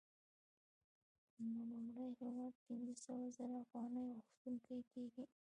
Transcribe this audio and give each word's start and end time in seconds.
نو 1.51 1.59
لومړی 1.71 2.09
هېواد 2.21 2.53
پنځه 2.65 2.93
سوه 3.05 3.25
زره 3.37 3.55
افغانۍ 3.65 4.05
غوښتونکی 4.17 4.79
کېږي 4.91 5.23